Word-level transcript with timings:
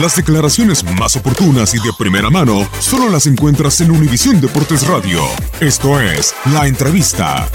Las 0.00 0.16
declaraciones 0.16 0.84
más 0.98 1.16
oportunas 1.16 1.74
y 1.74 1.76
de 1.76 1.92
primera 1.98 2.30
mano 2.30 2.66
solo 2.80 3.10
las 3.10 3.26
encuentras 3.26 3.78
en 3.82 3.90
Univisión 3.90 4.40
Deportes 4.40 4.86
Radio. 4.86 5.20
Esto 5.60 6.00
es 6.00 6.34
La 6.50 6.66
Entrevista. 6.66 7.46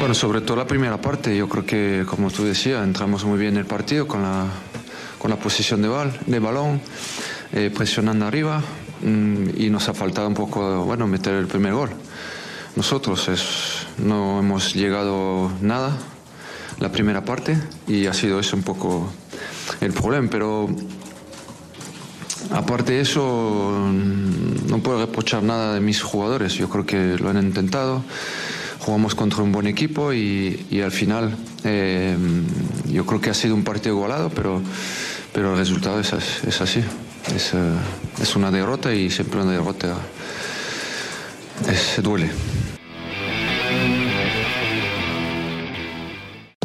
Bueno, 0.00 0.14
sobre 0.14 0.40
todo 0.40 0.56
la 0.56 0.66
primera 0.66 1.00
parte, 1.00 1.36
yo 1.36 1.48
creo 1.48 1.64
que, 1.64 2.04
como 2.04 2.28
tú 2.28 2.44
decías, 2.44 2.82
entramos 2.82 3.24
muy 3.24 3.38
bien 3.38 3.52
en 3.52 3.60
el 3.60 3.66
partido 3.66 4.08
con 4.08 4.22
la, 4.22 4.46
con 5.20 5.30
la 5.30 5.36
posición 5.36 5.80
de, 5.80 5.86
bal, 5.86 6.18
de 6.26 6.40
balón, 6.40 6.80
eh, 7.52 7.70
presionando 7.72 8.26
arriba 8.26 8.60
mm, 9.02 9.50
y 9.56 9.70
nos 9.70 9.88
ha 9.88 9.94
faltado 9.94 10.26
un 10.26 10.34
poco, 10.34 10.84
bueno, 10.84 11.06
meter 11.06 11.34
el 11.34 11.46
primer 11.46 11.74
gol. 11.74 11.90
Nosotros 12.74 13.28
es, 13.28 13.86
no 13.98 14.40
hemos 14.40 14.74
llegado 14.74 15.52
nada 15.60 15.96
la 16.78 16.90
primera 16.90 17.24
parte 17.24 17.58
y 17.86 18.06
ha 18.06 18.14
sido 18.14 18.40
eso 18.40 18.56
un 18.56 18.62
poco 18.62 19.10
el 19.80 19.92
problema, 19.92 20.28
pero 20.30 20.68
aparte 22.50 22.92
de 22.92 23.00
eso 23.00 23.90
no 24.68 24.78
puedo 24.78 25.00
reprochar 25.06 25.42
nada 25.42 25.74
de 25.74 25.80
mis 25.80 26.02
jugadores, 26.02 26.54
yo 26.54 26.68
creo 26.68 26.86
que 26.86 27.16
lo 27.18 27.30
han 27.30 27.38
intentado 27.38 28.02
jugamos 28.88 29.14
contra 29.14 29.42
un 29.42 29.52
buen 29.52 29.66
equipo 29.66 30.14
y, 30.14 30.66
y 30.70 30.80
al 30.80 30.92
final 30.92 31.36
eh, 31.62 32.16
yo 32.86 33.04
creo 33.04 33.20
que 33.20 33.28
ha 33.28 33.34
sido 33.34 33.54
un 33.54 33.62
partido 33.62 33.94
igualado, 33.94 34.30
pero, 34.30 34.62
pero 35.34 35.52
el 35.52 35.58
resultado 35.58 36.00
es, 36.00 36.10
es 36.14 36.60
así. 36.62 36.82
Es, 37.36 37.52
uh, 37.52 38.22
es, 38.22 38.34
una 38.34 38.50
derrota 38.50 38.94
y 38.94 39.10
siempre 39.10 39.42
una 39.42 39.52
derrota 39.52 39.94
es, 41.70 42.02
duele. 42.02 42.30